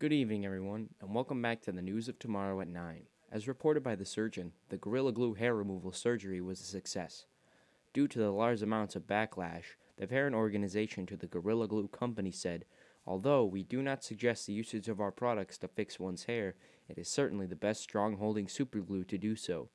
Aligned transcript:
Good 0.00 0.14
evening, 0.14 0.46
everyone, 0.46 0.88
and 1.02 1.14
welcome 1.14 1.42
back 1.42 1.60
to 1.60 1.72
the 1.72 1.82
news 1.82 2.08
of 2.08 2.18
tomorrow 2.18 2.62
at 2.62 2.68
9. 2.68 3.02
As 3.30 3.46
reported 3.46 3.82
by 3.82 3.96
the 3.96 4.06
surgeon, 4.06 4.52
the 4.70 4.78
Gorilla 4.78 5.12
Glue 5.12 5.34
hair 5.34 5.54
removal 5.54 5.92
surgery 5.92 6.40
was 6.40 6.58
a 6.58 6.64
success. 6.64 7.26
Due 7.92 8.08
to 8.08 8.18
the 8.18 8.30
large 8.30 8.62
amounts 8.62 8.96
of 8.96 9.06
backlash, 9.06 9.76
the 9.98 10.06
parent 10.06 10.34
organization 10.34 11.04
to 11.04 11.18
the 11.18 11.26
Gorilla 11.26 11.68
Glue 11.68 11.86
company 11.86 12.30
said, 12.30 12.64
Although 13.06 13.44
we 13.44 13.62
do 13.62 13.82
not 13.82 14.02
suggest 14.02 14.46
the 14.46 14.54
usage 14.54 14.88
of 14.88 15.02
our 15.02 15.12
products 15.12 15.58
to 15.58 15.68
fix 15.68 16.00
one's 16.00 16.24
hair, 16.24 16.54
it 16.88 16.96
is 16.96 17.10
certainly 17.10 17.44
the 17.44 17.54
best 17.54 17.82
strong 17.82 18.16
holding 18.16 18.46
superglue 18.46 19.06
to 19.06 19.18
do 19.18 19.36
so. 19.36 19.68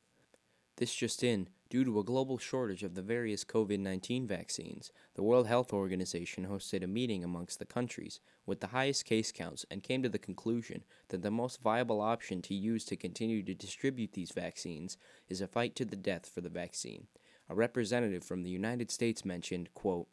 This 0.78 0.96
just 0.96 1.24
in, 1.24 1.50
due 1.70 1.84
to 1.84 2.00
a 2.00 2.04
global 2.04 2.38
shortage 2.38 2.84
of 2.84 2.96
the 2.96 3.02
various 3.02 3.44
COVID 3.44 3.80
19 3.80 4.28
vaccines, 4.28 4.92
the 5.16 5.24
World 5.24 5.48
Health 5.48 5.74
Organization 5.74 6.48
hosted 6.48 6.84
a 6.84 6.88
meeting 6.88 7.24
amongst 7.24 7.60
the 7.60 7.66
countries 7.66 8.20
with 8.46 8.60
the 8.60 8.68
highest 8.68 9.06
case 9.06 9.32
counts 9.32 9.66
and 9.72 9.84
came 9.84 10.04
to 10.04 10.10
the 10.10 10.20
conclusion 10.20 10.84
that 11.10 11.22
the 11.22 11.32
most 11.32 11.62
viable 11.62 12.02
option 12.02 12.42
to 12.44 12.54
use 12.54 12.86
to 12.86 12.96
continue 12.96 13.42
to 13.44 13.54
distribute 13.54 14.14
these 14.14 14.32
vaccines 14.32 14.98
is 15.28 15.42
a 15.42 15.48
fight 15.48 15.76
to 15.76 15.86
the 15.86 15.96
death 15.96 16.28
for 16.28 16.42
the 16.42 16.50
vaccine. 16.50 17.08
A 17.50 17.56
representative 17.56 18.24
from 18.24 18.44
the 18.44 18.50
United 18.50 18.92
States 18.92 19.26
mentioned, 19.26 19.74
quote, 19.74 20.08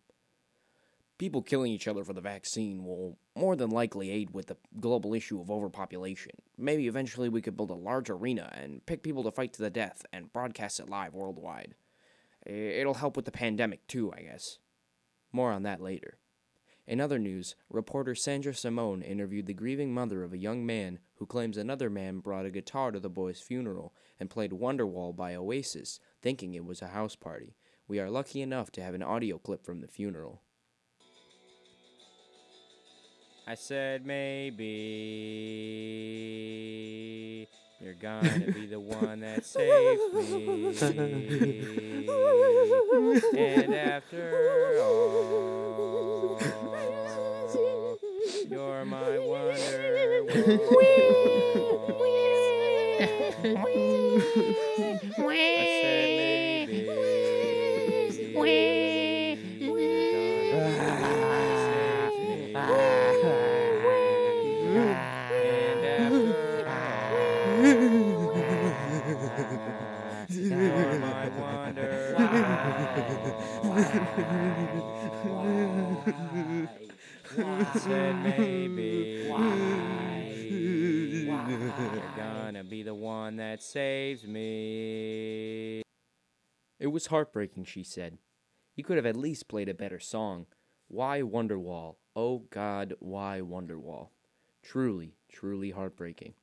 People 1.19 1.43
killing 1.43 1.71
each 1.71 1.87
other 1.87 2.05
for 2.05 2.13
the 2.13 2.21
vaccine 2.21 2.85
will 2.85 3.17
more 3.35 3.57
than 3.57 3.71
likely 3.71 4.11
aid 4.11 4.31
with 4.31 4.47
the 4.47 4.57
global 4.81 5.15
issue 5.15 5.41
of 5.41 5.51
overpopulation. 5.51 6.33
Maybe 6.59 6.87
eventually 6.87 7.29
we 7.29 7.43
could 7.43 7.57
build 7.57 7.71
a 7.71 7.75
large 7.75 8.11
arena 8.11 8.51
and 8.53 8.85
pick 8.85 9.03
people 9.03 9.23
to 9.25 9.31
fight 9.31 9.53
to 9.55 9.63
the 9.63 9.71
death 9.71 10.05
and 10.13 10.33
broadcast 10.33 10.81
it 10.81 10.89
live 10.89 11.15
worldwide. 11.15 11.75
It'll 12.45 12.95
help 12.95 13.17
with 13.17 13.25
the 13.25 13.33
pandemic 13.33 13.87
too, 13.87 14.13
I 14.13 14.23
guess. 14.23 14.59
More 15.33 15.53
on 15.53 15.63
that 15.63 15.81
later. 15.81 16.19
In 16.87 17.01
other 17.01 17.19
news, 17.19 17.55
reporter 17.71 18.15
Sandra 18.15 18.53
Simone 18.53 19.03
interviewed 19.03 19.47
the 19.47 19.55
grieving 19.55 19.95
mother 19.95 20.25
of 20.25 20.33
a 20.33 20.39
young 20.39 20.67
man 20.67 20.99
who 21.15 21.27
claims 21.27 21.57
another 21.57 21.89
man 21.89 22.19
brought 22.19 22.45
a 22.45 22.51
guitar 22.51 22.91
to 22.91 22.99
the 22.99 23.09
boy's 23.09 23.41
funeral 23.41 23.95
and 24.19 24.29
played 24.29 24.51
Wonderwall 24.51 25.15
by 25.15 25.35
Oasis, 25.35 26.01
thinking 26.21 26.55
it 26.55 26.65
was 26.65 26.83
a 26.83 26.89
house 26.89 27.15
party. 27.15 27.55
We 27.87 28.01
are 28.01 28.11
lucky 28.11 28.43
enough 28.43 28.73
to 28.73 28.83
have 28.83 28.95
an 28.95 29.03
audio 29.03 29.39
clip 29.39 29.65
from 29.65 29.81
the 29.81 29.87
funeral. 29.87 30.43
I 33.45 33.57
said 33.57 34.07
maybe 34.07 34.63
you're 37.81 37.95
gonna 37.95 38.39
be 38.39 38.67
the 38.67 38.79
one 38.79 39.19
that 39.21 39.45
saved 39.45 40.15
me. 40.15 40.69
and 43.37 43.75
after 43.75 44.79
all, 44.81 46.39
you're 48.49 48.85
my 48.85 49.19
wonder. 49.19 49.89
I 53.35 53.43
said 53.43 53.59
maybe. 56.09 56.89
I 77.39 77.79
said 77.79 78.17
maybe. 78.23 79.27
You're 81.49 82.13
gonna 82.17 82.65
be 82.65 82.83
the 82.83 82.95
one 82.95 83.37
that 83.37 83.63
saves 83.63 84.27
me. 84.27 85.83
It 86.79 86.87
was 86.89 87.07
heartbreaking, 87.07 87.65
she 87.65 87.83
said. 87.83 88.19
You 88.77 88.85
could 88.85 88.97
have 88.97 89.07
at 89.07 89.17
least 89.17 89.49
played 89.49 89.69
a 89.69 89.75
better 89.75 89.99
song. 89.99 90.47
Why 90.89 91.21
Wonderwall? 91.21 91.97
Oh 92.15 92.45
God, 92.51 92.95
why 93.01 93.41
Wonderwall? 93.43 94.09
Truly, 94.63 95.15
truly 95.31 95.71
heartbreaking. 95.71 96.35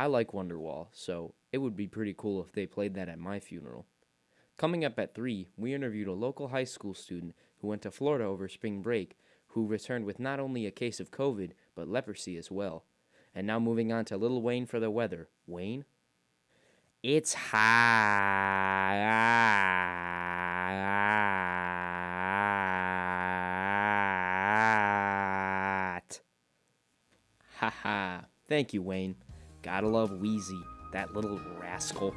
I 0.00 0.06
like 0.06 0.32
Wonderwall, 0.32 0.86
so 0.92 1.34
it 1.52 1.58
would 1.58 1.76
be 1.76 1.86
pretty 1.86 2.14
cool 2.16 2.42
if 2.42 2.52
they 2.52 2.64
played 2.64 2.94
that 2.94 3.10
at 3.10 3.18
my 3.18 3.38
funeral. 3.38 3.84
Coming 4.56 4.82
up 4.82 4.98
at 4.98 5.14
3, 5.14 5.48
we 5.58 5.74
interviewed 5.74 6.08
a 6.08 6.14
local 6.14 6.48
high 6.48 6.64
school 6.64 6.94
student 6.94 7.34
who 7.58 7.68
went 7.68 7.82
to 7.82 7.90
Florida 7.90 8.24
over 8.24 8.48
spring 8.48 8.80
break, 8.80 9.18
who 9.48 9.66
returned 9.66 10.06
with 10.06 10.18
not 10.18 10.40
only 10.40 10.64
a 10.64 10.70
case 10.70 11.00
of 11.00 11.10
COVID, 11.10 11.50
but 11.74 11.86
leprosy 11.86 12.38
as 12.38 12.50
well. 12.50 12.84
And 13.34 13.46
now 13.46 13.58
moving 13.58 13.92
on 13.92 14.06
to 14.06 14.16
Lil 14.16 14.40
Wayne 14.40 14.64
for 14.64 14.80
the 14.80 14.90
weather. 14.90 15.28
Wayne? 15.46 15.84
It's 17.02 17.34
hot. 17.34 17.60
Haha. 27.58 28.20
Thank 28.48 28.72
you, 28.72 28.80
Wayne. 28.80 29.16
Gotta 29.62 29.88
love 29.88 30.10
Weezy, 30.12 30.62
that 30.92 31.14
little 31.14 31.38
rascal. 31.60 32.14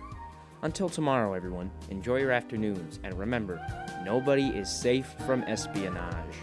Until 0.62 0.88
tomorrow, 0.88 1.34
everyone, 1.34 1.72
enjoy 1.90 2.20
your 2.20 2.31
afternoons, 2.31 3.02
and 3.04 3.14
remember, 3.20 3.62
nobody 4.06 4.48
is 4.48 4.70
safe 4.70 5.14
from 5.26 5.44
espionage. 5.44 6.36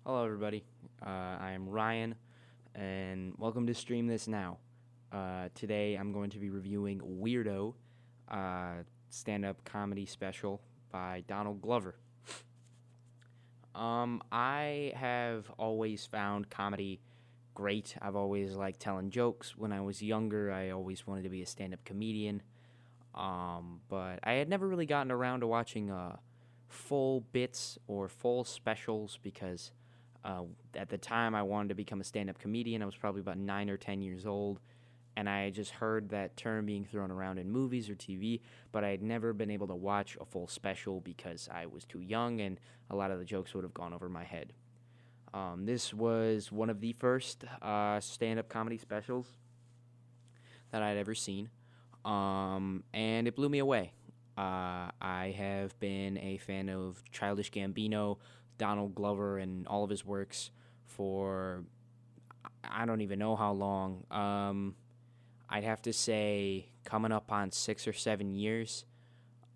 Hello, 0.07 0.23
everybody. 0.23 0.63
Uh, 1.01 1.09
I 1.41 1.53
am 1.53 1.67
Ryan, 1.67 2.15
and 2.75 3.33
welcome 3.39 3.67
to 3.67 3.73
Stream 3.73 4.07
This 4.07 4.29
Now. 4.29 4.59
Uh, 5.11 5.49
today, 5.55 5.95
I'm 5.95 6.13
going 6.13 6.29
to 6.29 6.39
be 6.39 6.51
reviewing 6.51 7.01
Weirdo, 7.01 7.73
uh, 8.31 8.83
stand-up 9.09 9.65
comedy 9.65 10.05
special 10.05 10.61
by 10.93 11.25
Donald 11.27 11.63
Glover. 11.63 11.95
Um, 13.75 14.21
I 14.31 14.93
have 14.95 15.51
always 15.57 16.05
found 16.05 16.51
comedy 16.51 17.01
great. 17.55 17.97
I've 18.03 18.15
always 18.15 18.57
liked 18.57 18.81
telling 18.81 19.09
jokes. 19.09 19.57
When 19.57 19.73
I 19.73 19.81
was 19.81 20.03
younger, 20.03 20.53
I 20.53 20.69
always 20.69 21.07
wanted 21.07 21.23
to 21.23 21.31
be 21.31 21.41
a 21.41 21.47
stand-up 21.47 21.83
comedian. 21.87 22.43
Um, 23.15 23.81
but 23.89 24.19
I 24.23 24.35
had 24.35 24.51
never 24.51 24.69
really 24.69 24.85
gotten 24.85 25.11
around 25.11 25.41
to 25.41 25.47
watching 25.47 25.91
uh, 25.91 26.17
full 26.69 27.23
bits 27.33 27.79
or 27.87 28.11
full 28.11 28.45
specials 28.45 29.19
because 29.23 29.73
uh, 30.25 30.43
at 30.75 30.89
the 30.89 30.99
time 30.99 31.35
I 31.35 31.43
wanted 31.43 31.69
to 31.69 31.75
become 31.75 32.01
a 32.01 32.05
stand-up 32.05 32.39
comedian. 32.39 32.83
I 32.83 32.87
was 32.87 32.97
probably 32.97 33.21
about 33.21 33.39
nine 33.39 33.69
or 33.69 33.77
ten 33.77 34.01
years 34.01 34.27
old, 34.27 34.61
and 35.17 35.29
I 35.29 35.51
just 35.51 35.73
heard 35.73 36.09
that 36.11 36.37
term 36.37 36.67
being 36.67 36.85
thrown 36.85 37.11
around 37.11 37.39
in 37.39 37.51
movies 37.51 37.91
or 37.91 37.95
TV, 37.95 38.41
but 38.73 38.85
I 38.85 38.89
had 38.89 39.03
never 39.03 39.33
been 39.33 39.51
able 39.51 39.67
to 39.69 39.75
watch 39.75 40.17
a 40.21 40.25
full 40.25 40.49
special 40.49 41.01
because 41.01 41.49
I 41.53 41.67
was 41.67 41.85
too 41.85 42.01
young, 42.01 42.41
and 42.41 42.59
a 42.91 42.97
lot 42.97 43.11
of 43.11 43.19
the 43.19 43.25
jokes 43.25 43.55
would 43.55 43.65
have 43.65 43.75
gone 43.75 43.93
over 43.93 44.09
my 44.09 44.25
head. 44.25 44.53
Um, 45.35 45.67
this 45.67 45.93
was 45.93 46.53
one 46.53 46.71
of 46.71 46.81
the 46.81 46.93
first 46.93 47.45
uh, 47.61 48.01
stand-up 48.01 48.49
comedy 48.49 48.79
specials 48.79 49.27
that 50.71 50.83
I'd 50.83 50.97
ever 50.97 51.15
seen, 51.15 51.51
um, 52.05 52.83
and 52.93 53.29
it 53.29 53.37
blew 53.37 53.49
me 53.49 53.59
away. 53.59 53.93
Uh, 54.37 54.91
I 55.01 55.35
have 55.37 55.79
been 55.79 56.19
a 56.19 56.39
fan 56.39 56.69
of 56.69 57.03
Childish 57.13 57.53
Gambino, 57.53 58.19
Donald 58.59 58.95
Glover, 58.95 59.39
and 59.39 59.67
all 59.67 59.85
of 59.85 59.91
his 59.91 60.05
works 60.05 60.51
for 60.87 61.65
I 62.63 62.87
don't 62.87 63.01
even 63.01 63.19
know 63.19 63.37
how 63.37 63.53
long. 63.53 64.05
Um, 64.11 64.75
I'd 65.49 65.65
have 65.65 65.83
to 65.83 65.93
say 65.93 66.67
coming 66.85 67.13
up 67.13 67.31
on 67.31 67.51
six 67.51 67.87
or 67.87 67.93
seven 67.93 68.35
years. 68.35 68.85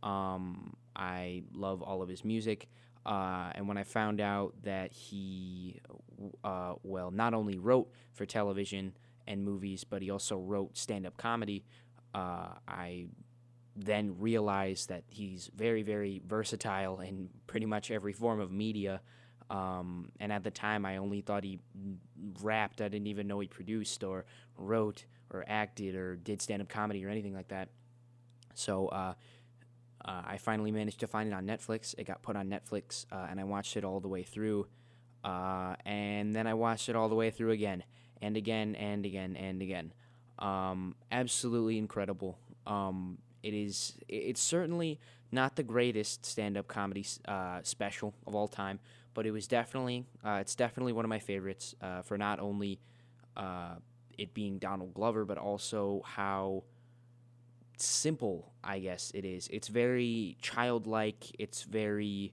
Um, 0.02 0.76
I 0.94 1.42
love 1.52 1.82
all 1.82 2.02
of 2.02 2.08
his 2.08 2.24
music. 2.24 2.68
Uh, 3.06 3.50
and 3.54 3.66
when 3.66 3.78
I 3.78 3.84
found 3.84 4.20
out 4.20 4.54
that 4.64 4.92
he, 4.92 5.80
uh, 6.44 6.74
well, 6.82 7.10
not 7.10 7.32
only 7.32 7.58
wrote 7.58 7.90
for 8.12 8.26
television 8.26 8.92
and 9.26 9.44
movies, 9.44 9.84
but 9.84 10.02
he 10.02 10.10
also 10.10 10.38
wrote 10.38 10.76
stand 10.76 11.06
up 11.06 11.16
comedy, 11.16 11.64
uh, 12.14 12.48
I 12.66 13.06
then 13.84 14.16
realized 14.18 14.88
that 14.88 15.04
he's 15.08 15.50
very, 15.54 15.82
very 15.82 16.20
versatile 16.26 17.00
in 17.00 17.30
pretty 17.46 17.66
much 17.66 17.90
every 17.90 18.12
form 18.12 18.40
of 18.40 18.50
media. 18.50 19.00
Um, 19.50 20.10
and 20.20 20.32
at 20.32 20.42
the 20.42 20.50
time, 20.50 20.84
I 20.84 20.98
only 20.98 21.20
thought 21.20 21.44
he 21.44 21.60
rapped. 22.42 22.80
I 22.80 22.88
didn't 22.88 23.06
even 23.06 23.26
know 23.26 23.40
he 23.40 23.48
produced 23.48 24.04
or 24.04 24.24
wrote 24.56 25.06
or 25.30 25.44
acted 25.46 25.94
or 25.94 26.16
did 26.16 26.42
stand 26.42 26.60
up 26.62 26.68
comedy 26.68 27.04
or 27.04 27.08
anything 27.08 27.34
like 27.34 27.48
that. 27.48 27.68
So, 28.54 28.88
uh, 28.88 29.14
Uh, 30.04 30.22
I 30.34 30.38
finally 30.38 30.70
managed 30.70 31.00
to 31.00 31.06
find 31.06 31.28
it 31.28 31.34
on 31.34 31.44
Netflix. 31.44 31.94
It 31.98 32.06
got 32.06 32.22
put 32.22 32.36
on 32.36 32.48
Netflix, 32.48 33.04
uh, 33.12 33.26
and 33.28 33.38
I 33.40 33.44
watched 33.44 33.76
it 33.76 33.84
all 33.84 34.00
the 34.00 34.08
way 34.08 34.22
through. 34.22 34.66
Uh, 35.24 35.74
and 35.84 36.34
then 36.34 36.46
I 36.46 36.54
watched 36.54 36.88
it 36.88 36.96
all 36.96 37.08
the 37.08 37.16
way 37.16 37.30
through 37.30 37.50
again, 37.50 37.82
and 38.22 38.36
again, 38.36 38.76
and 38.76 39.04
again, 39.04 39.36
and 39.36 39.60
again. 39.60 39.92
Um, 40.38 40.94
absolutely 41.10 41.76
incredible. 41.76 42.38
Um, 42.64 43.18
it 43.42 43.54
is. 43.54 43.96
It's 44.08 44.40
certainly 44.40 44.98
not 45.30 45.56
the 45.56 45.62
greatest 45.62 46.24
stand-up 46.24 46.68
comedy 46.68 47.04
uh, 47.26 47.60
special 47.62 48.14
of 48.26 48.34
all 48.34 48.48
time, 48.48 48.80
but 49.14 49.26
it 49.26 49.30
was 49.30 49.46
definitely. 49.46 50.04
Uh, 50.24 50.38
it's 50.40 50.54
definitely 50.54 50.92
one 50.92 51.04
of 51.04 51.08
my 51.08 51.18
favorites 51.18 51.74
uh, 51.82 52.02
for 52.02 52.18
not 52.18 52.40
only 52.40 52.80
uh, 53.36 53.74
it 54.16 54.34
being 54.34 54.58
Donald 54.58 54.94
Glover, 54.94 55.24
but 55.24 55.38
also 55.38 56.02
how 56.04 56.64
simple, 57.76 58.52
I 58.64 58.80
guess 58.80 59.12
it 59.14 59.24
is. 59.24 59.48
It's 59.48 59.68
very 59.68 60.36
childlike. 60.40 61.24
It's 61.38 61.62
very 61.62 62.32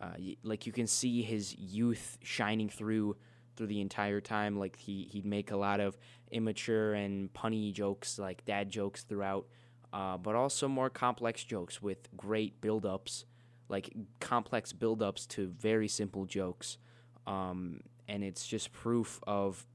uh, 0.00 0.14
like 0.42 0.66
you 0.66 0.72
can 0.72 0.86
see 0.86 1.22
his 1.22 1.56
youth 1.56 2.18
shining 2.22 2.68
through 2.68 3.16
through 3.56 3.66
the 3.66 3.80
entire 3.80 4.20
time. 4.20 4.58
Like 4.58 4.76
he 4.76 5.08
he'd 5.10 5.26
make 5.26 5.50
a 5.50 5.56
lot 5.56 5.80
of 5.80 5.96
immature 6.30 6.94
and 6.94 7.32
punny 7.32 7.72
jokes, 7.72 8.18
like 8.18 8.44
dad 8.44 8.70
jokes 8.70 9.02
throughout, 9.02 9.46
uh, 9.92 10.16
but 10.16 10.34
also 10.34 10.68
more 10.68 10.90
complex 10.90 11.44
jokes 11.44 11.80
with 11.80 12.14
great 12.16 12.60
build-ups, 12.60 13.24
like 13.68 13.92
complex 14.20 14.72
build-ups 14.72 15.26
to 15.26 15.48
very 15.48 15.88
simple 15.88 16.24
jokes. 16.24 16.78
Um, 17.26 17.80
and 18.08 18.22
it's 18.22 18.46
just 18.46 18.72
proof 18.72 19.20
of 19.26 19.66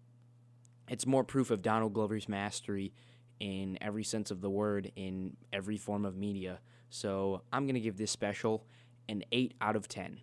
it's 0.87 1.05
more 1.05 1.23
proof 1.23 1.51
of 1.51 1.61
Donald 1.61 1.93
Glover's 1.93 2.27
mastery 2.27 2.93
in 3.39 3.77
every 3.81 4.03
sense 4.03 4.29
of 4.29 4.41
the 4.41 4.49
word 4.49 4.91
in 4.95 5.35
every 5.51 5.77
form 5.77 6.05
of 6.05 6.15
media. 6.15 6.59
So 6.89 7.41
I'm 7.51 7.65
going 7.65 7.75
to 7.75 7.81
give 7.81 7.97
this 7.97 8.11
special 8.11 8.65
an 9.07 9.23
8 9.31 9.53
out 9.61 9.75
of 9.75 9.87
10. 9.87 10.19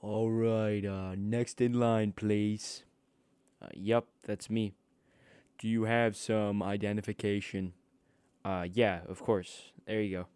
All 0.00 0.30
right, 0.30 0.84
uh, 0.84 1.14
next 1.16 1.60
in 1.60 1.72
line, 1.72 2.12
please. 2.12 2.84
Uh, 3.60 3.68
yep, 3.74 4.04
that's 4.22 4.50
me. 4.50 4.74
Do 5.58 5.68
you 5.68 5.84
have 5.84 6.16
some 6.16 6.62
identification? 6.62 7.72
Uh, 8.44 8.66
yeah, 8.72 9.00
of 9.08 9.22
course. 9.22 9.72
There 9.86 10.00
you 10.00 10.18
go. 10.18 10.26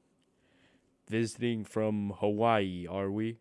Visiting 1.09 1.65
from 1.65 2.15
Hawaii, 2.19 2.87
are 2.88 3.11
we? 3.11 3.38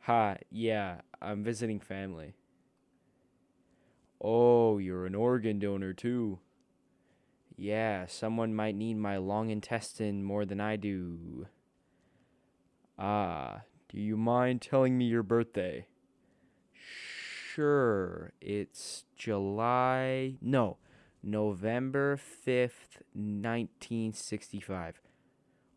Ha, 0.00 0.36
yeah, 0.50 1.02
I'm 1.20 1.44
visiting 1.44 1.78
family. 1.78 2.34
Oh, 4.20 4.78
you're 4.78 5.06
an 5.06 5.14
organ 5.14 5.58
donor 5.58 5.92
too. 5.92 6.38
Yeah, 7.56 8.06
someone 8.06 8.54
might 8.54 8.74
need 8.74 8.94
my 8.94 9.18
long 9.18 9.50
intestine 9.50 10.24
more 10.24 10.44
than 10.44 10.60
I 10.60 10.76
do. 10.76 11.46
Ah, 12.98 13.62
do 13.88 13.98
you 14.00 14.16
mind 14.16 14.62
telling 14.62 14.96
me 14.96 15.04
your 15.04 15.22
birthday? 15.22 15.86
Sure, 17.54 18.32
it's 18.40 19.04
July. 19.14 20.36
No, 20.40 20.78
November 21.22 22.16
5th, 22.16 22.96
1965. 23.12 25.02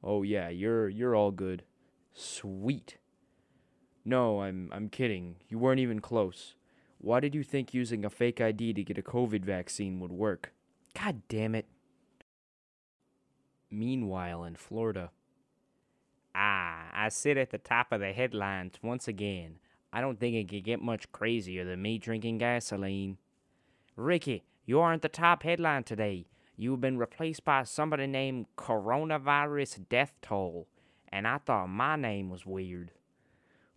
Oh 0.02 0.24
yeah, 0.24 0.48
you're 0.48 0.88
you're 0.88 1.16
all 1.16 1.32
good. 1.32 1.64
Sweet. 2.14 2.98
No, 4.06 4.42
I'm 4.42 4.70
I'm 4.72 4.88
kidding. 4.88 5.36
You 5.50 5.60
weren't 5.60 5.82
even 5.82 6.00
close. 6.00 6.56
Why 7.00 7.20
did 7.20 7.36
you 7.36 7.44
think 7.44 7.74
using 7.74 8.06
a 8.06 8.10
fake 8.10 8.40
ID 8.40 8.72
to 8.72 8.84
get 8.84 8.98
a 8.98 9.02
COVID 9.02 9.44
vaccine 9.44 10.00
would 10.00 10.14
work? 10.14 10.54
God 10.94 11.24
damn 11.28 11.56
it. 11.56 11.66
Meanwhile, 13.70 14.46
in 14.46 14.56
Florida. 14.56 15.12
Ah, 16.34 16.88
I 16.94 17.10
sit 17.10 17.36
at 17.36 17.50
the 17.50 17.58
top 17.58 17.92
of 17.92 18.00
the 18.00 18.14
headlines 18.14 18.76
once 18.82 19.10
again. 19.10 19.56
I 19.96 20.02
don't 20.02 20.20
think 20.20 20.36
it 20.36 20.50
could 20.50 20.66
get 20.66 20.82
much 20.82 21.10
crazier 21.14 21.64
than 21.64 21.82
me 21.82 21.98
drinking 21.98 22.40
gasoline. 22.40 23.18
Ricky, 23.96 24.44
you 24.66 24.82
aren't 24.82 25.02
the 25.02 25.08
top 25.08 25.44
headline 25.44 25.86
today. 25.86 26.26
You've 26.58 26.82
been 26.82 26.98
replaced 26.98 27.46
by 27.46 27.64
somebody 27.64 28.06
named 28.06 28.48
Coronavirus 28.58 29.88
Death 29.88 30.12
Toll, 30.22 30.68
and 31.08 31.26
I 31.26 31.38
thought 31.38 31.70
my 31.70 31.96
name 31.96 32.30
was 32.30 32.46
weird. 32.46 32.92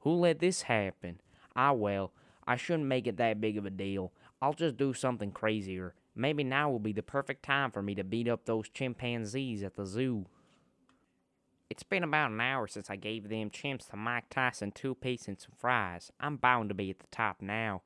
Who 0.01 0.11
let 0.11 0.41
this 0.41 0.63
happen? 0.63 1.21
Ah, 1.55 1.71
well, 1.71 2.11
I 2.49 2.57
shouldn't 2.57 2.89
make 2.89 3.07
it 3.07 3.17
that 3.19 3.41
big 3.41 3.57
of 3.57 3.65
a 3.65 3.71
deal. 3.71 4.13
I'll 4.43 4.55
just 4.55 4.77
do 4.77 4.93
something 4.93 5.31
crazier. 5.31 5.95
Maybe 6.17 6.43
now 6.43 6.69
will 6.69 6.81
be 6.81 6.93
the 6.93 7.01
perfect 7.01 7.45
time 7.45 7.71
for 7.71 7.81
me 7.81 7.95
to 7.95 8.03
beat 8.03 8.27
up 8.27 8.45
those 8.45 8.69
chimpanzees 8.69 9.63
at 9.63 9.77
the 9.77 9.87
zoo. 9.87 10.27
It's 11.71 11.83
been 11.83 12.03
about 12.03 12.31
an 12.31 12.41
hour 12.41 12.67
since 12.67 12.89
I 12.89 12.97
gave 12.97 13.29
them 13.29 13.51
chimps 13.51 13.91
to 13.91 13.97
Mike 13.97 14.31
Tyson 14.31 14.73
two 14.73 14.95
piece 14.95 15.29
and 15.29 15.39
some 15.39 15.53
fries. 15.55 16.11
I'm 16.19 16.37
bound 16.37 16.71
to 16.71 16.75
be 16.75 16.91
at 16.91 17.01
the 17.01 17.07
top 17.11 17.43
now. 17.43 17.83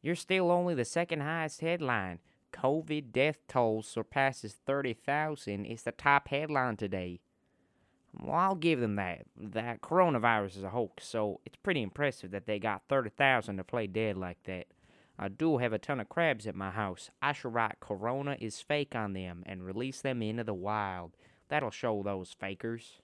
You're 0.00 0.14
still 0.14 0.50
only 0.50 0.74
the 0.74 0.86
second 0.86 1.20
highest 1.20 1.60
headline. 1.60 2.20
COVID 2.52 3.12
death 3.12 3.40
toll 3.46 3.82
surpasses 3.82 4.56
30,000. 4.64 5.66
It's 5.66 5.82
the 5.82 5.92
top 5.92 6.28
headline 6.28 6.76
today. 6.78 7.20
Well, 8.18 8.34
I'll 8.34 8.54
give 8.54 8.80
them 8.80 8.96
that. 8.96 9.26
That 9.36 9.82
coronavirus 9.82 10.56
is 10.56 10.62
a 10.62 10.70
hoax, 10.70 11.06
so 11.06 11.40
it's 11.44 11.56
pretty 11.56 11.82
impressive 11.82 12.30
that 12.30 12.46
they 12.46 12.58
got 12.58 12.82
30,000 12.88 13.58
to 13.58 13.64
play 13.64 13.86
dead 13.86 14.16
like 14.16 14.42
that. 14.44 14.66
I 15.18 15.28
do 15.28 15.58
have 15.58 15.74
a 15.74 15.78
ton 15.78 16.00
of 16.00 16.08
crabs 16.08 16.46
at 16.46 16.54
my 16.54 16.70
house. 16.70 17.10
I 17.20 17.32
should 17.32 17.52
write 17.52 17.80
Corona 17.80 18.36
is 18.40 18.62
fake 18.62 18.94
on 18.94 19.12
them 19.12 19.42
and 19.44 19.66
release 19.66 20.00
them 20.00 20.22
into 20.22 20.44
the 20.44 20.54
wild. 20.54 21.16
That'll 21.48 21.70
show 21.70 22.02
those 22.02 22.36
fakers. 22.38 23.00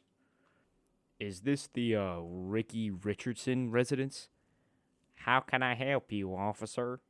Is 1.18 1.40
this 1.40 1.68
the 1.72 1.96
uh, 1.96 2.16
Ricky 2.22 2.90
Richardson 2.90 3.70
residence? 3.70 4.28
How 5.14 5.40
can 5.40 5.62
I 5.62 5.74
help 5.74 6.12
you, 6.12 6.34
officer? 6.34 7.00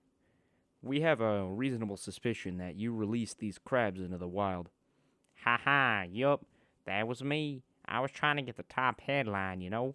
We 0.83 1.01
have 1.01 1.21
a 1.21 1.47
reasonable 1.47 1.97
suspicion 1.97 2.59
that 2.59 2.77
you 2.77 2.95
released 2.95 3.39
these 3.39 3.59
crabs 3.59 4.01
into 4.01 4.19
the 4.19 4.29
wild. 4.29 4.69
Ha 5.45 5.59
ha, 5.65 6.05
yup, 6.11 6.45
that 6.87 7.09
was 7.09 7.25
me. 7.25 7.63
I 7.87 8.01
was 8.01 8.11
trying 8.11 8.37
to 8.37 8.43
get 8.43 8.57
the 8.57 8.63
top 8.65 9.01
headline, 9.01 9.61
you 9.61 9.71
know? 9.71 9.95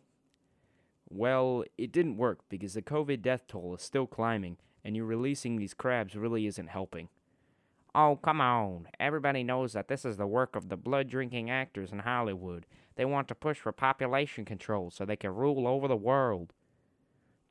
Well, 1.09 1.63
it 1.77 1.91
didn't 1.91 2.17
work 2.17 2.39
because 2.49 2.73
the 2.73 2.81
COVID 2.81 3.21
death 3.21 3.47
toll 3.47 3.75
is 3.75 3.81
still 3.81 4.05
climbing, 4.05 4.57
and 4.83 4.95
you 4.95 5.05
releasing 5.05 5.55
these 5.55 5.73
crabs 5.73 6.15
really 6.15 6.45
isn't 6.45 6.67
helping. 6.67 7.09
Oh, 7.95 8.19
come 8.21 8.39
on. 8.39 8.87
Everybody 8.99 9.43
knows 9.43 9.73
that 9.73 9.87
this 9.87 10.05
is 10.05 10.17
the 10.17 10.27
work 10.27 10.55
of 10.55 10.69
the 10.69 10.77
blood 10.77 11.09
drinking 11.09 11.49
actors 11.49 11.91
in 11.91 11.99
Hollywood. 11.99 12.67
They 12.95 13.05
want 13.05 13.27
to 13.29 13.35
push 13.35 13.57
for 13.57 13.71
population 13.71 14.45
control 14.45 14.91
so 14.91 15.05
they 15.05 15.15
can 15.15 15.33
rule 15.33 15.67
over 15.67 15.87
the 15.87 15.95
world. 15.95 16.53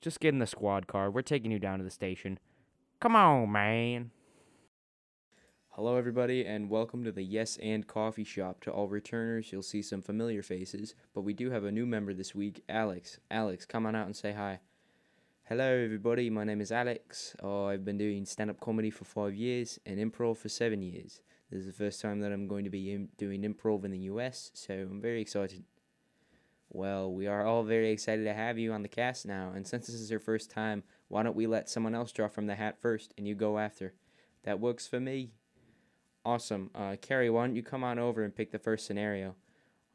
Just 0.00 0.20
get 0.20 0.32
in 0.32 0.38
the 0.38 0.46
squad 0.46 0.86
car. 0.86 1.10
We're 1.10 1.22
taking 1.22 1.50
you 1.50 1.58
down 1.58 1.78
to 1.78 1.84
the 1.84 1.90
station. 1.90 2.38
Come 3.00 3.16
on, 3.16 3.50
man. 3.50 4.12
Hello, 5.70 5.96
everybody, 5.96 6.44
and 6.44 6.70
welcome 6.70 7.02
to 7.04 7.12
the 7.12 7.22
Yes 7.22 7.56
and 7.60 7.86
Coffee 7.86 8.24
Shop. 8.24 8.60
To 8.62 8.70
all 8.70 8.88
returners, 8.88 9.50
you'll 9.50 9.62
see 9.62 9.82
some 9.82 10.02
familiar 10.02 10.42
faces, 10.42 10.94
but 11.14 11.22
we 11.22 11.32
do 11.32 11.50
have 11.50 11.64
a 11.64 11.72
new 11.72 11.86
member 11.86 12.14
this 12.14 12.34
week, 12.34 12.62
Alex. 12.68 13.18
Alex, 13.30 13.64
come 13.64 13.86
on 13.86 13.96
out 13.96 14.06
and 14.06 14.16
say 14.16 14.32
hi. 14.32 14.60
Hello, 15.48 15.64
everybody. 15.64 16.28
My 16.28 16.44
name 16.44 16.60
is 16.60 16.70
Alex. 16.70 17.34
I've 17.42 17.82
been 17.82 17.96
doing 17.96 18.26
stand 18.26 18.50
up 18.50 18.60
comedy 18.60 18.90
for 18.90 19.06
five 19.06 19.34
years 19.34 19.78
and 19.86 19.98
improv 19.98 20.36
for 20.36 20.50
seven 20.50 20.82
years. 20.82 21.22
This 21.50 21.60
is 21.60 21.66
the 21.66 21.72
first 21.72 22.02
time 22.02 22.20
that 22.20 22.32
I'm 22.32 22.46
going 22.48 22.64
to 22.64 22.70
be 22.70 22.92
Im- 22.92 23.08
doing 23.16 23.40
improv 23.40 23.86
in 23.86 23.90
the 23.90 24.10
US, 24.10 24.50
so 24.52 24.74
I'm 24.74 25.00
very 25.00 25.22
excited. 25.22 25.64
Well, 26.68 27.10
we 27.10 27.26
are 27.28 27.46
all 27.46 27.62
very 27.62 27.90
excited 27.90 28.24
to 28.24 28.34
have 28.34 28.58
you 28.58 28.74
on 28.74 28.82
the 28.82 28.90
cast 28.90 29.24
now, 29.24 29.52
and 29.56 29.66
since 29.66 29.86
this 29.86 29.96
is 29.96 30.10
your 30.10 30.20
first 30.20 30.50
time, 30.50 30.82
why 31.08 31.22
don't 31.22 31.34
we 31.34 31.46
let 31.46 31.70
someone 31.70 31.94
else 31.94 32.12
draw 32.12 32.28
from 32.28 32.46
the 32.46 32.56
hat 32.56 32.78
first 32.78 33.14
and 33.16 33.26
you 33.26 33.34
go 33.34 33.58
after? 33.58 33.94
That 34.42 34.60
works 34.60 34.86
for 34.86 35.00
me. 35.00 35.32
Awesome. 36.26 36.70
Uh, 36.74 36.96
Carrie, 37.00 37.30
why 37.30 37.46
don't 37.46 37.56
you 37.56 37.62
come 37.62 37.84
on 37.84 37.98
over 37.98 38.22
and 38.22 38.36
pick 38.36 38.52
the 38.52 38.58
first 38.58 38.84
scenario? 38.84 39.34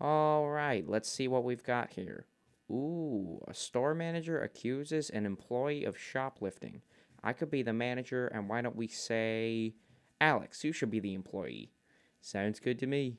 All 0.01 0.49
right, 0.49 0.89
let's 0.89 1.09
see 1.09 1.27
what 1.27 1.43
we've 1.43 1.63
got 1.63 1.91
here. 1.91 2.25
Ooh, 2.73 3.39
a 3.47 3.53
store 3.53 3.93
manager 3.93 4.41
accuses 4.41 5.11
an 5.11 5.27
employee 5.27 5.83
of 5.83 5.95
shoplifting. 5.95 6.81
I 7.23 7.31
could 7.31 7.51
be 7.51 7.61
the 7.61 7.71
manager, 7.71 8.27
and 8.27 8.49
why 8.49 8.61
don't 8.61 8.75
we 8.75 8.87
say 8.87 9.75
Alex? 10.19 10.63
You 10.63 10.73
should 10.73 10.89
be 10.89 10.99
the 10.99 11.13
employee. 11.13 11.71
Sounds 12.19 12.59
good 12.59 12.79
to 12.79 12.87
me. 12.87 13.17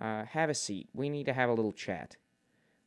Uh, 0.00 0.24
have 0.24 0.50
a 0.50 0.54
seat. 0.54 0.88
We 0.92 1.08
need 1.08 1.26
to 1.26 1.32
have 1.32 1.48
a 1.48 1.54
little 1.54 1.72
chat. 1.72 2.16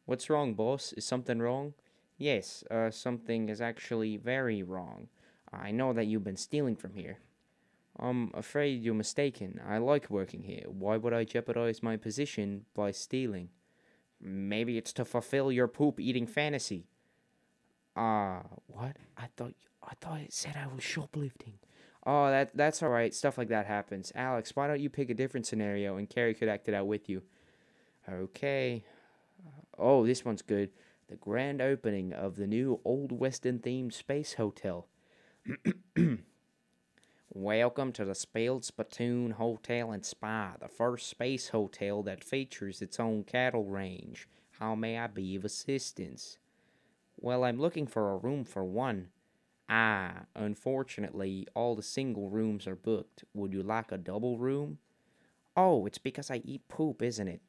What's 0.06 0.30
wrong, 0.30 0.54
boss? 0.54 0.92
Is 0.94 1.06
something 1.06 1.40
wrong? 1.40 1.76
Yes, 2.18 2.66
uh, 2.70 2.92
something 2.92 3.48
is 3.48 3.62
actually 3.62 4.18
very 4.18 4.64
wrong. 4.64 5.08
I 5.54 5.72
know 5.72 5.94
that 5.94 6.08
you've 6.08 6.24
been 6.26 6.36
stealing 6.36 6.76
from 6.76 6.96
here. 6.96 7.20
I'm 7.98 8.32
afraid 8.34 8.82
you're 8.82 8.96
mistaken. 8.96 9.62
I 9.66 9.78
like 9.78 10.10
working 10.10 10.44
here. 10.44 10.66
Why 10.68 10.98
would 10.98 11.14
I 11.14 11.24
jeopardize 11.24 11.82
my 11.82 11.96
position 11.96 12.66
by 12.74 12.92
stealing? 12.92 13.50
Maybe 14.24 14.78
it's 14.78 14.94
to 14.94 15.06
fulfill 15.06 15.52
your 15.52 15.68
poop 15.68 16.00
eating 16.00 16.26
fantasy. 16.26 16.88
Uh, 17.96 18.40
what? 18.68 18.96
I 19.18 19.28
thought 19.36 19.54
I 19.84 19.94
thought 20.00 20.22
it 20.22 20.34
said 20.34 20.56
I 20.56 20.74
was 20.74 20.84
shoplifting. 20.84 21.60
Oh, 22.06 22.30
that 22.30 22.56
that's 22.56 22.82
all 22.82 22.90
right. 22.90 23.14
Stuff 23.14 23.38
like 23.38 23.50
that 23.50 23.66
happens. 23.66 24.12
Alex, 24.16 24.56
why 24.56 24.68
don't 24.68 24.80
you 24.80 24.90
pick 24.90 25.10
a 25.10 25.14
different 25.14 25.46
scenario 25.46 25.98
and 25.98 26.10
Carrie 26.10 26.34
could 26.34 26.48
act 26.48 26.70
it 26.70 26.74
out 26.74 26.88
with 26.88 27.10
you? 27.10 27.22
Okay. 28.10 28.86
Oh, 29.78 30.06
this 30.06 30.24
one's 30.24 30.42
good. 30.42 30.70
The 31.10 31.16
grand 31.16 31.62
opening 31.62 32.14
of 32.14 32.38
the 32.38 32.48
new 32.48 32.80
Old 32.86 33.12
Western 33.12 33.60
themed 33.60 33.94
space 33.94 34.36
hotel. 34.36 34.88
Welcome 37.36 37.94
to 37.94 38.06
the 38.06 38.14
Spilled 38.14 38.64
Spittoon 38.64 39.32
Hotel 39.32 39.92
and 39.92 40.06
Spa, 40.06 40.54
the 40.62 40.68
first 40.68 41.10
space 41.10 41.50
hotel 41.50 42.04
that 42.04 42.24
features 42.24 42.80
its 42.80 43.00
own 43.00 43.24
cattle 43.24 43.66
range. 43.66 44.28
How 44.60 44.76
may 44.76 45.00
I 45.00 45.08
be 45.08 45.36
of 45.36 45.44
assistance? 45.44 46.38
Well, 47.20 47.44
I'm 47.44 47.60
looking 47.60 47.88
for 47.88 48.12
a 48.12 48.18
room 48.18 48.46
for 48.46 48.64
one. 48.64 49.08
Ah, 49.68 50.26
unfortunately, 50.36 51.48
all 51.56 51.76
the 51.76 51.82
single 51.82 52.30
rooms 52.30 52.68
are 52.68 52.76
booked. 52.76 53.24
Would 53.34 53.52
you 53.52 53.64
like 53.64 53.92
a 53.92 53.98
double 53.98 54.38
room? 54.38 54.78
Oh, 55.58 55.88
it's 55.88 55.98
because 55.98 56.30
I 56.30 56.44
eat 56.46 56.68
poop, 56.68 57.02
isn't 57.02 57.28
it? 57.28 57.42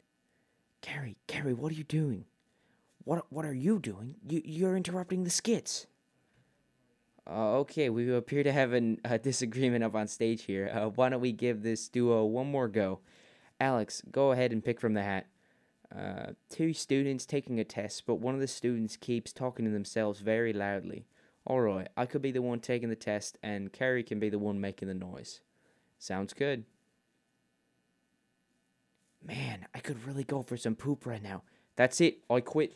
Carrie, 0.81 1.19
Carrie, 1.27 1.53
what 1.53 1.71
are 1.71 1.77
you 1.77 1.85
doing? 1.85 2.25
What 3.05 3.31
what 3.31 3.45
are 3.45 3.53
you 3.53 3.79
doing? 3.79 4.15
You 4.27 4.41
you're 4.47 4.79
interrupting 4.79 5.25
the 5.25 5.31
skits. 5.31 5.87
Uh, 7.27 7.59
okay, 7.59 7.89
we 7.89 8.13
appear 8.13 8.43
to 8.43 8.53
have 8.53 8.73
an, 8.73 9.01
a 9.05 9.19
disagreement 9.31 9.85
up 9.85 9.95
on 9.95 10.07
stage 10.07 10.45
here. 10.45 10.71
Uh, 10.73 10.89
why 10.89 11.09
don't 11.09 11.21
we 11.21 11.33
give 11.33 11.63
this 11.63 11.89
duo 11.89 12.25
one 12.25 12.51
more 12.51 12.69
go? 12.69 13.01
Alex, 13.61 14.03
go 14.11 14.33
ahead 14.33 14.53
and 14.53 14.65
pick 14.65 14.81
from 14.81 14.95
the 14.95 15.03
hat. 15.03 15.27
Uh, 15.95 16.33
two 16.51 16.73
students 16.73 17.25
taking 17.25 17.61
a 17.61 17.65
test, 17.65 18.05
but 18.07 18.17
one 18.17 18.35
of 18.35 18.41
the 18.41 18.49
students 18.49 18.97
keeps 18.97 19.33
talking 19.33 19.65
to 19.65 19.71
themselves 19.71 20.21
very 20.21 20.53
loudly. 20.53 21.07
Alright, 21.49 21.89
I 21.97 22.07
could 22.07 22.23
be 22.23 22.33
the 22.33 22.43
one 22.43 22.61
taking 22.61 22.89
the 22.89 22.97
test, 22.97 23.39
and 23.43 23.73
Carrie 23.73 24.03
can 24.03 24.19
be 24.19 24.29
the 24.29 24.39
one 24.39 24.61
making 24.61 24.89
the 24.89 24.95
noise. 24.95 25.41
Sounds 25.99 26.33
good. 26.33 26.65
Man, 29.23 29.67
I 29.75 29.79
could 29.79 30.05
really 30.07 30.25
go 30.25 30.43
for 30.43 30.57
some 30.57 30.75
poop 30.75 31.07
right 31.07 31.23
now. 31.23 31.43
That's 31.77 32.01
it, 32.01 32.19
I 32.29 32.41
quit. 32.41 32.75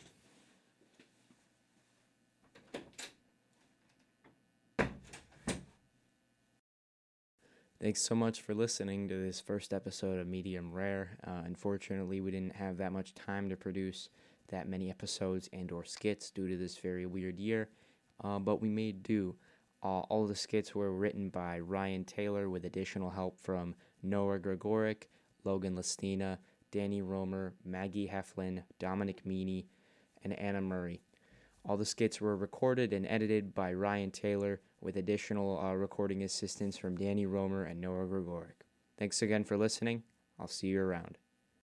Thanks 7.81 8.01
so 8.01 8.13
much 8.13 8.41
for 8.41 8.53
listening 8.53 9.07
to 9.07 9.15
this 9.15 9.39
first 9.39 9.71
episode 9.71 10.19
of 10.19 10.27
Medium 10.27 10.73
Rare. 10.73 11.17
Uh, 11.25 11.43
unfortunately, 11.45 12.19
we 12.19 12.29
didn't 12.29 12.57
have 12.57 12.75
that 12.75 12.91
much 12.91 13.13
time 13.13 13.47
to 13.47 13.55
produce 13.55 14.09
that 14.49 14.67
many 14.67 14.89
episodes 14.89 15.49
and 15.53 15.71
or 15.71 15.85
skits 15.85 16.29
due 16.29 16.49
to 16.49 16.57
this 16.57 16.75
very 16.75 17.05
weird 17.05 17.39
year, 17.39 17.69
uh, 18.21 18.37
but 18.37 18.59
we 18.59 18.67
made 18.67 19.01
do. 19.01 19.33
Uh, 19.81 20.01
all 20.01 20.27
the 20.27 20.35
skits 20.35 20.75
were 20.75 20.91
written 20.91 21.29
by 21.29 21.57
Ryan 21.57 22.03
Taylor 22.03 22.49
with 22.49 22.65
additional 22.65 23.11
help 23.11 23.39
from 23.39 23.73
Noah 24.03 24.39
Gregoric, 24.39 25.09
Logan 25.45 25.77
Listina, 25.77 26.37
Danny 26.71 27.01
Romer, 27.01 27.53
Maggie 27.63 28.11
Heflin, 28.13 28.61
Dominic 28.77 29.25
Meany, 29.25 29.67
and 30.25 30.37
Anna 30.37 30.59
Murray. 30.59 30.99
All 31.63 31.77
the 31.77 31.85
skits 31.85 32.19
were 32.19 32.35
recorded 32.35 32.91
and 32.91 33.05
edited 33.05 33.55
by 33.55 33.71
Ryan 33.71 34.11
Taylor 34.11 34.59
with 34.81 34.95
additional 34.95 35.59
uh, 35.59 35.73
recording 35.73 36.23
assistance 36.23 36.77
from 36.77 36.97
Danny 36.97 37.25
Romer 37.25 37.63
and 37.63 37.79
Noah 37.79 38.05
Gregoric. 38.05 38.65
Thanks 38.97 39.21
again 39.21 39.43
for 39.43 39.57
listening. 39.57 40.03
I'll 40.39 40.47
see 40.47 40.67
you 40.67 40.81
around. 40.81 41.17